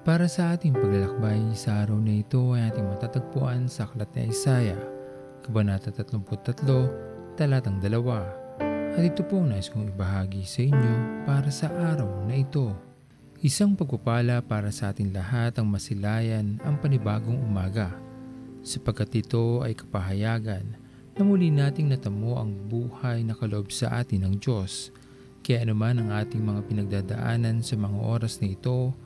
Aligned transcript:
Para 0.00 0.32
sa 0.32 0.56
ating 0.56 0.72
paglalakbay 0.72 1.52
sa 1.52 1.84
araw 1.84 2.00
na 2.00 2.24
ito 2.24 2.56
ay 2.56 2.72
ating 2.72 2.88
matatagpuan 2.88 3.68
sa 3.68 3.84
Aklat 3.84 4.08
ni 4.16 4.32
Isaiah, 4.32 4.80
Kabanata 5.44 5.92
33, 5.92 7.36
Talatang 7.36 7.84
2. 7.84 8.96
At 8.96 9.04
ito 9.04 9.20
po 9.28 9.44
nais 9.44 9.68
kong 9.68 9.92
ibahagi 9.92 10.48
sa 10.48 10.64
inyo 10.64 10.94
para 11.28 11.52
sa 11.52 11.68
araw 11.68 12.24
na 12.24 12.32
ito. 12.32 12.72
Isang 13.44 13.76
pagpapala 13.76 14.40
para 14.40 14.72
sa 14.72 14.88
ating 14.88 15.12
lahat 15.12 15.60
ang 15.60 15.68
masilayan 15.68 16.56
ang 16.64 16.80
panibagong 16.80 17.36
umaga, 17.36 17.92
sapagkat 18.64 19.28
ito 19.28 19.60
ay 19.60 19.76
kapahayagan 19.76 20.80
na 21.12 21.20
muli 21.20 21.52
nating 21.52 21.92
natamo 21.92 22.40
ang 22.40 22.56
buhay 22.72 23.20
na 23.20 23.36
kaloob 23.36 23.68
sa 23.68 24.00
atin 24.00 24.24
ng 24.24 24.40
Diyos. 24.40 24.96
Kaya 25.44 25.68
anuman 25.68 26.00
ang 26.00 26.24
ating 26.24 26.40
mga 26.40 26.60
pinagdadaanan 26.72 27.60
sa 27.60 27.76
mga 27.76 28.00
oras 28.00 28.40
na 28.40 28.48
ito, 28.48 28.96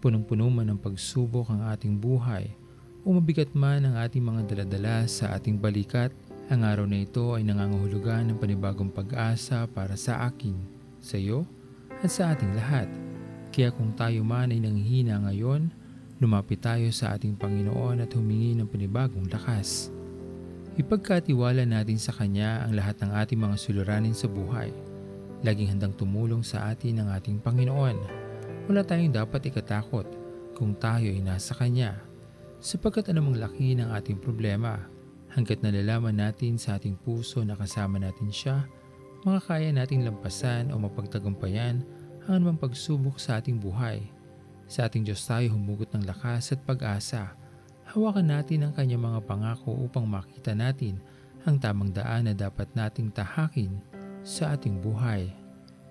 punong-puno 0.00 0.48
man 0.48 0.72
ng 0.72 0.80
pagsubok 0.80 1.52
ang 1.52 1.68
ating 1.68 2.00
buhay 2.00 2.48
o 3.04 3.16
mabigat 3.16 3.52
man 3.56 3.84
ang 3.84 3.96
ating 3.96 4.20
mga 4.20 4.44
daladala 4.52 5.08
sa 5.08 5.32
ating 5.36 5.56
balikat, 5.56 6.12
ang 6.52 6.66
araw 6.66 6.84
na 6.84 7.00
ito 7.00 7.32
ay 7.32 7.46
nangangahulugan 7.46 8.28
ng 8.28 8.36
panibagong 8.36 8.92
pag-asa 8.92 9.64
para 9.70 9.96
sa 9.96 10.28
akin, 10.28 10.52
sa 11.00 11.16
iyo, 11.16 11.48
at 12.04 12.10
sa 12.12 12.34
ating 12.34 12.52
lahat. 12.52 12.88
Kaya 13.54 13.72
kung 13.72 13.96
tayo 13.96 14.20
man 14.20 14.52
ay 14.52 14.60
nanghihina 14.60 15.16
ngayon, 15.24 15.72
lumapit 16.20 16.60
tayo 16.60 16.92
sa 16.92 17.16
ating 17.16 17.40
Panginoon 17.40 18.04
at 18.04 18.12
humingi 18.12 18.52
ng 18.58 18.68
panibagong 18.68 19.30
lakas. 19.32 19.88
Ipagkatiwala 20.76 21.64
natin 21.64 21.96
sa 21.96 22.12
Kanya 22.12 22.68
ang 22.68 22.76
lahat 22.76 23.00
ng 23.00 23.10
ating 23.16 23.40
mga 23.40 23.56
suliranin 23.56 24.16
sa 24.16 24.28
buhay. 24.28 24.68
Laging 25.40 25.72
handang 25.76 25.96
tumulong 25.96 26.44
sa 26.44 26.68
atin 26.68 27.00
ang 27.00 27.08
ating 27.16 27.40
Panginoon. 27.40 28.29
Wala 28.70 28.86
tayong 28.86 29.10
dapat 29.10 29.50
ikatakot 29.50 30.06
kung 30.54 30.78
tayo 30.78 31.10
ay 31.10 31.18
nasa 31.18 31.58
Kanya. 31.58 31.98
Sapagkat 32.62 33.10
anumang 33.10 33.42
laki 33.42 33.74
ng 33.74 33.90
ating 33.90 34.22
problema, 34.22 34.86
hanggat 35.34 35.58
nalalaman 35.58 36.14
natin 36.14 36.54
sa 36.54 36.78
ating 36.78 36.94
puso 36.94 37.42
na 37.42 37.58
kasama 37.58 37.98
natin 37.98 38.30
siya, 38.30 38.70
makakaya 39.26 39.74
nating 39.74 40.06
lampasan 40.06 40.70
o 40.70 40.78
mapagtagumpayan 40.78 41.82
ang 42.22 42.38
anumang 42.38 42.62
pagsubok 42.62 43.18
sa 43.18 43.42
ating 43.42 43.58
buhay. 43.58 44.06
Sa 44.70 44.86
ating 44.86 45.02
Diyos 45.02 45.26
tayo 45.26 45.50
humugot 45.50 45.90
ng 45.90 46.06
lakas 46.06 46.54
at 46.54 46.62
pag-asa. 46.62 47.34
Hawakan 47.90 48.30
natin 48.30 48.70
ang 48.70 48.72
kanyang 48.78 49.02
mga 49.02 49.26
pangako 49.26 49.74
upang 49.82 50.06
makita 50.06 50.54
natin 50.54 51.02
ang 51.42 51.58
tamang 51.58 51.90
daan 51.90 52.30
na 52.30 52.38
dapat 52.38 52.70
nating 52.78 53.10
tahakin 53.10 53.82
sa 54.22 54.54
ating 54.54 54.78
buhay. 54.78 55.26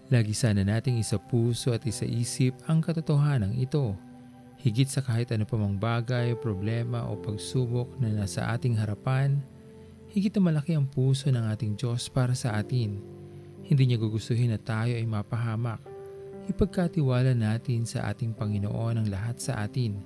Lagi 0.10 0.34
sana 0.34 0.66
nating 0.66 0.98
isa 0.98 1.22
puso 1.22 1.70
at 1.70 1.86
isa 1.86 2.02
isip 2.02 2.58
ang 2.66 2.82
katotohanan 2.82 3.54
ito. 3.54 3.94
Higit 4.58 4.90
sa 4.90 5.06
kahit 5.06 5.30
ano 5.30 5.46
pa 5.46 5.54
mang 5.54 5.78
bagay, 5.78 6.34
problema 6.34 7.06
o 7.06 7.14
pagsubok 7.14 7.94
na 8.02 8.10
nasa 8.10 8.50
ating 8.50 8.74
harapan, 8.74 9.38
higit 10.10 10.34
na 10.34 10.50
malaki 10.50 10.74
ang 10.74 10.90
puso 10.90 11.30
ng 11.30 11.46
ating 11.54 11.78
Diyos 11.78 12.10
para 12.10 12.34
sa 12.34 12.58
atin. 12.58 12.98
Hindi 13.62 13.84
niya 13.86 14.02
gugustuhin 14.02 14.50
na 14.50 14.58
tayo 14.58 14.98
ay 14.98 15.06
mapahamak. 15.06 15.78
Ipagkatiwala 16.50 17.38
natin 17.38 17.86
sa 17.86 18.10
ating 18.10 18.34
Panginoon 18.34 18.98
ang 18.98 19.08
lahat 19.14 19.38
sa 19.38 19.62
atin 19.62 20.02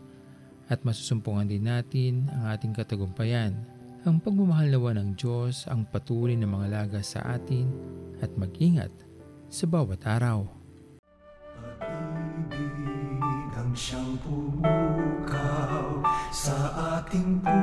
at 0.67 0.83
masusumpungan 0.83 1.47
din 1.47 1.63
natin 1.63 2.27
ang 2.27 2.51
ating 2.51 2.75
katagumpayan. 2.75 3.55
Ang 4.03 4.19
pagmamahal 4.19 4.67
nawa 4.67 4.99
ng 4.99 5.15
Diyos 5.15 5.63
ang 5.71 5.87
patuloy 5.87 6.35
na 6.35 6.43
mga 6.43 6.67
laga 6.67 6.99
sa 6.99 7.23
atin 7.39 7.71
at 8.19 8.27
mag-ingat 8.35 8.91
sa 9.53 9.69
bawat 9.69 10.01
araw. 10.01 10.49
Pag-ibig 11.77 13.53
ang 13.53 13.69
siyang 13.77 14.17
pumukaw 14.25 16.01
sa 16.33 16.57
ating 16.97 17.37
puso 17.37 17.62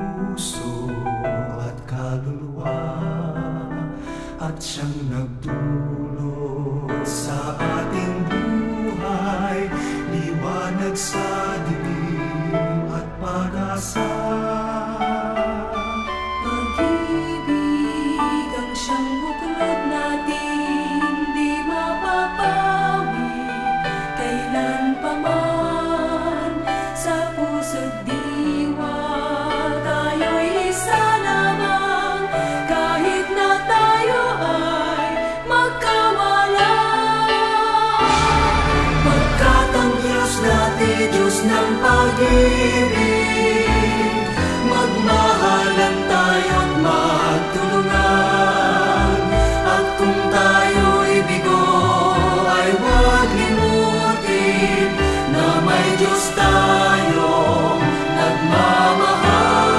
pag-ibig 42.20 43.64
Magmahalan 44.68 45.96
tayo't 46.04 46.72
magtulungan 46.84 49.16
At 49.64 49.88
tayo'y 50.28 51.24
bigo 51.24 51.64
ay 52.44 52.76
huwag 52.76 53.30
limutin 53.32 54.92
nagmamahal 58.12 59.72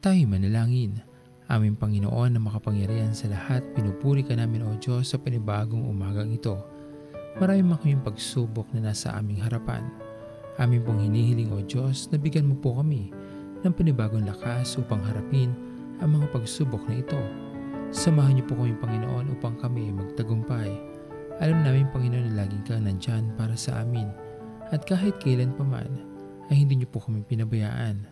Tayo 0.00 0.24
manalangin. 0.28 1.00
Aming 1.44 1.76
Panginoon 1.76 2.32
na 2.32 2.40
makapangyarihan 2.40 3.12
sa 3.12 3.28
lahat, 3.28 3.60
pinupuri 3.76 4.24
ka 4.24 4.32
namin 4.32 4.64
o 4.64 4.72
Diyos 4.80 5.12
sa 5.12 5.20
panibagong 5.20 5.84
umagang 5.84 6.32
ito. 6.32 6.73
Marami 7.34 7.66
man 7.66 7.82
kaming 7.82 8.06
pagsubok 8.06 8.70
na 8.70 8.94
nasa 8.94 9.10
aming 9.18 9.42
harapan. 9.42 9.82
Amin 10.54 10.86
pong 10.86 11.02
hinihiling 11.02 11.50
o 11.50 11.58
Diyos 11.66 12.06
na 12.14 12.16
bigyan 12.18 12.46
mo 12.46 12.54
po 12.54 12.78
kami 12.78 13.10
ng 13.66 13.74
panibagong 13.74 14.22
lakas 14.22 14.78
upang 14.78 15.02
harapin 15.02 15.50
ang 15.98 16.14
mga 16.14 16.30
pagsubok 16.30 16.78
na 16.86 17.02
ito. 17.02 17.18
Samahan 17.90 18.38
niyo 18.38 18.46
po 18.46 18.54
kami 18.54 18.78
Panginoon 18.78 19.34
upang 19.34 19.58
kami 19.58 19.90
ay 19.90 19.94
magtagumpay. 19.98 20.70
Alam 21.42 21.66
namin 21.66 21.90
Panginoon 21.90 22.30
na 22.30 22.46
laging 22.46 22.62
kang 22.70 22.86
nandyan 22.86 23.26
para 23.34 23.58
sa 23.58 23.82
amin 23.82 24.06
at 24.70 24.86
kahit 24.86 25.18
kailan 25.18 25.50
pa 25.58 25.66
man 25.66 25.90
ay 26.54 26.62
hindi 26.62 26.78
niyo 26.78 26.88
po 26.94 27.02
kami 27.02 27.26
pinabayaan. 27.26 28.06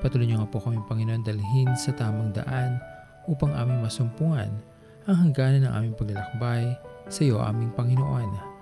Patuloy 0.00 0.24
niyo 0.24 0.40
nga 0.40 0.48
po 0.48 0.64
kami 0.64 0.80
Panginoon 0.88 1.20
dalhin 1.20 1.68
sa 1.76 1.92
tamang 1.92 2.32
daan 2.32 2.80
upang 3.28 3.52
aming 3.52 3.84
masumpungan 3.84 4.48
ang 5.04 5.16
hangganan 5.20 5.68
ng 5.68 5.72
aming 5.76 5.94
paglalakbay 6.00 6.64
sa 7.12 7.20
iyo 7.28 7.44
aming 7.44 7.68
Panginoon. 7.76 8.53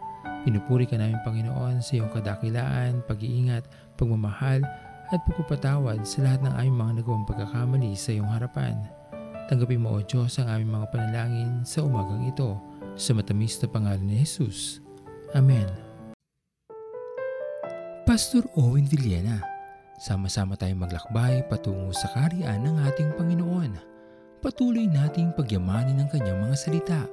Pinupuri 0.42 0.90
ka 0.90 0.98
namin 0.98 1.22
Panginoon 1.22 1.78
sa 1.78 1.94
iyong 1.94 2.10
kadakilaan, 2.10 3.06
pag-iingat, 3.06 3.62
pagmamahal 3.94 4.66
at 5.14 5.20
pagpapatawad 5.28 6.02
sa 6.02 6.26
lahat 6.26 6.42
ng 6.42 6.54
aming 6.58 6.78
mga 6.82 6.92
nagawang 6.98 7.26
pagkakamali 7.30 7.94
sa 7.94 8.10
iyong 8.10 8.26
harapan. 8.26 8.74
Tanggapin 9.46 9.78
mo 9.78 9.94
o 9.94 10.02
Diyos 10.02 10.34
ang 10.42 10.50
aming 10.50 10.74
mga 10.74 10.86
panalangin 10.90 11.62
sa 11.62 11.86
umagang 11.86 12.26
ito 12.26 12.58
sa 12.98 13.14
matamis 13.14 13.54
na 13.62 13.70
pangalan 13.70 14.02
ni 14.02 14.18
Jesus. 14.18 14.82
Amen. 15.30 15.70
Pastor 18.02 18.42
Owen 18.58 18.90
Villena 18.90 19.52
Sama-sama 20.02 20.58
tayong 20.58 20.82
maglakbay 20.82 21.46
patungo 21.46 21.94
sa 21.94 22.10
kariyan 22.10 22.66
ng 22.66 22.76
ating 22.90 23.14
Panginoon. 23.14 23.78
Patuloy 24.42 24.90
nating 24.90 25.30
pagyamanin 25.38 26.02
ang 26.02 26.10
kanyang 26.10 26.42
mga 26.42 26.56
salita 26.58 27.06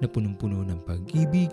na 0.00 0.08
punong-puno 0.08 0.64
ng 0.64 0.80
pag-ibig 0.88 1.52